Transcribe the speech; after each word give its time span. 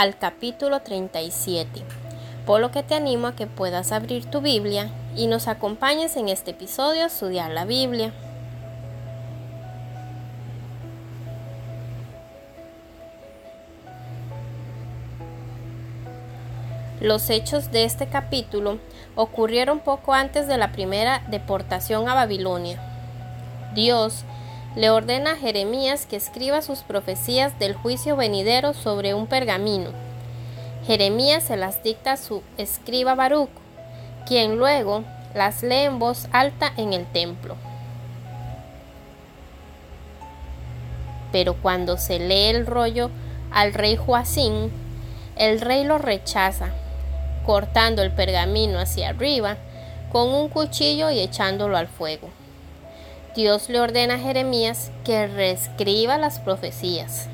al 0.00 0.16
capítulo 0.16 0.80
37, 0.80 1.82
por 2.46 2.62
lo 2.62 2.70
que 2.70 2.82
te 2.82 2.94
animo 2.94 3.26
a 3.26 3.36
que 3.36 3.46
puedas 3.46 3.92
abrir 3.92 4.24
tu 4.24 4.40
Biblia 4.40 4.88
y 5.14 5.26
nos 5.26 5.46
acompañes 5.46 6.16
en 6.16 6.30
este 6.30 6.52
episodio 6.52 7.02
a 7.02 7.08
estudiar 7.08 7.50
la 7.50 7.66
Biblia. 7.66 8.10
Los 17.02 17.28
hechos 17.28 17.70
de 17.70 17.84
este 17.84 18.06
capítulo 18.06 18.78
ocurrieron 19.16 19.80
poco 19.80 20.14
antes 20.14 20.46
de 20.46 20.56
la 20.56 20.72
primera 20.72 21.22
deportación 21.28 22.08
a 22.08 22.14
Babilonia. 22.14 22.80
Dios 23.74 24.24
le 24.76 24.90
ordena 24.90 25.32
a 25.32 25.36
Jeremías 25.36 26.06
que 26.06 26.16
escriba 26.16 26.62
sus 26.62 26.80
profecías 26.80 27.58
del 27.58 27.74
juicio 27.74 28.16
venidero 28.16 28.72
sobre 28.72 29.14
un 29.14 29.26
pergamino. 29.26 29.90
Jeremías 30.86 31.42
se 31.42 31.56
las 31.56 31.82
dicta 31.82 32.12
a 32.12 32.16
su 32.16 32.42
escriba 32.56 33.14
Baruch, 33.14 33.50
quien 34.26 34.56
luego 34.56 35.04
las 35.34 35.62
lee 35.62 35.84
en 35.84 35.98
voz 35.98 36.28
alta 36.32 36.72
en 36.76 36.92
el 36.92 37.04
templo. 37.06 37.56
Pero 41.32 41.54
cuando 41.54 41.96
se 41.96 42.18
lee 42.18 42.46
el 42.46 42.66
rollo 42.66 43.10
al 43.50 43.74
rey 43.74 43.96
Joacín, 43.96 44.70
el 45.36 45.60
rey 45.60 45.84
lo 45.84 45.98
rechaza, 45.98 46.68
cortando 47.44 48.02
el 48.02 48.12
pergamino 48.12 48.78
hacia 48.78 49.08
arriba 49.08 49.56
con 50.12 50.28
un 50.28 50.48
cuchillo 50.48 51.10
y 51.10 51.20
echándolo 51.20 51.76
al 51.76 51.86
fuego. 51.86 52.28
Dios 53.34 53.68
le 53.68 53.78
ordena 53.78 54.14
a 54.14 54.18
Jeremías 54.18 54.90
que 55.04 55.28
reescriba 55.28 56.18
las 56.18 56.40
profecías. 56.40 57.28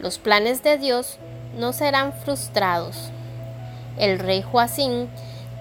Los 0.00 0.18
planes 0.18 0.64
de 0.64 0.76
Dios 0.76 1.18
no 1.56 1.72
serán 1.72 2.12
frustrados. 2.12 3.10
El 3.96 4.18
rey 4.18 4.42
Joacín 4.42 5.08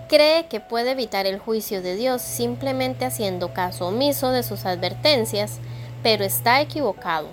cree 0.10 0.48
que 0.48 0.60
puede 0.60 0.92
evitar 0.92 1.28
el 1.28 1.38
juicio 1.38 1.84
de 1.84 1.96
Dios 1.96 2.24
simplemente 2.24 3.06
haciendo 3.06 3.54
caso 3.54 3.88
omiso 3.88 4.32
de 4.32 4.42
sus 4.42 4.66
advertencias, 4.66 5.60
pero 6.02 6.24
está 6.24 6.60
equivocado. 6.60 7.28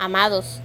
Amados, 0.00 0.60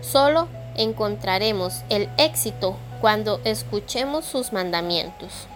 solo 0.00 0.48
encontraremos 0.74 1.82
el 1.90 2.08
éxito 2.16 2.76
cuando 3.00 3.40
escuchemos 3.44 4.24
sus 4.24 4.52
mandamientos. 4.52 5.46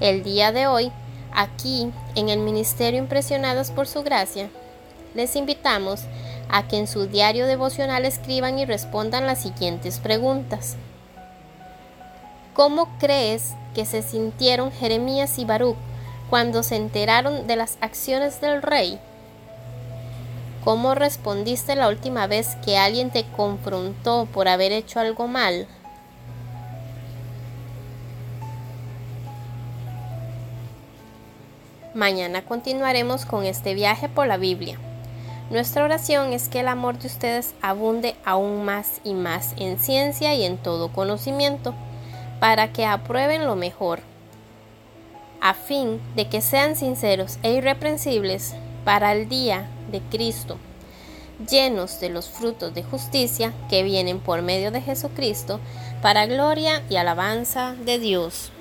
El 0.00 0.22
día 0.22 0.52
de 0.52 0.66
hoy 0.66 0.92
Aquí, 1.40 1.90
en 2.16 2.28
el 2.28 2.40
Ministerio 2.40 3.00
Impresionados 3.00 3.70
por 3.70 3.88
Su 3.88 4.02
Gracia, 4.02 4.50
les 5.14 5.36
invitamos 5.36 6.02
a 6.50 6.68
que 6.68 6.76
en 6.76 6.86
su 6.86 7.06
diario 7.06 7.46
devocional 7.46 8.04
escriban 8.04 8.58
y 8.58 8.66
respondan 8.66 9.26
las 9.26 9.40
siguientes 9.40 10.00
preguntas. 10.00 10.76
¿Cómo 12.52 12.90
crees 12.98 13.54
que 13.74 13.86
se 13.86 14.02
sintieron 14.02 14.70
Jeremías 14.70 15.38
y 15.38 15.46
Baruch 15.46 15.78
cuando 16.28 16.62
se 16.62 16.76
enteraron 16.76 17.46
de 17.46 17.56
las 17.56 17.78
acciones 17.80 18.42
del 18.42 18.60
rey? 18.60 19.00
¿Cómo 20.62 20.94
respondiste 20.94 21.74
la 21.74 21.88
última 21.88 22.26
vez 22.26 22.48
que 22.62 22.76
alguien 22.76 23.10
te 23.10 23.24
confrontó 23.24 24.28
por 24.30 24.46
haber 24.46 24.72
hecho 24.72 25.00
algo 25.00 25.26
mal? 25.26 25.66
Mañana 31.94 32.42
continuaremos 32.42 33.26
con 33.26 33.44
este 33.44 33.74
viaje 33.74 34.08
por 34.08 34.28
la 34.28 34.36
Biblia. 34.36 34.78
Nuestra 35.50 35.82
oración 35.82 36.32
es 36.32 36.48
que 36.48 36.60
el 36.60 36.68
amor 36.68 36.96
de 37.00 37.08
ustedes 37.08 37.52
abunde 37.62 38.14
aún 38.24 38.64
más 38.64 39.00
y 39.02 39.12
más 39.12 39.54
en 39.56 39.76
ciencia 39.80 40.32
y 40.34 40.44
en 40.44 40.56
todo 40.56 40.92
conocimiento, 40.92 41.74
para 42.38 42.72
que 42.72 42.86
aprueben 42.86 43.44
lo 43.44 43.56
mejor, 43.56 43.98
a 45.40 45.52
fin 45.52 46.00
de 46.14 46.28
que 46.28 46.40
sean 46.40 46.76
sinceros 46.76 47.40
e 47.42 47.54
irreprensibles 47.54 48.54
para 48.84 49.10
el 49.12 49.28
día 49.28 49.68
de 49.90 50.00
Cristo, 50.00 50.58
llenos 51.50 51.98
de 51.98 52.10
los 52.10 52.28
frutos 52.28 52.72
de 52.72 52.84
justicia 52.84 53.52
que 53.68 53.82
vienen 53.82 54.20
por 54.20 54.42
medio 54.42 54.70
de 54.70 54.80
Jesucristo, 54.80 55.58
para 56.02 56.26
gloria 56.26 56.84
y 56.88 56.94
alabanza 56.94 57.74
de 57.84 57.98
Dios. 57.98 58.52